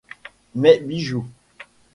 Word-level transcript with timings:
Mes 0.55 0.79
Bijoux! 0.79 1.27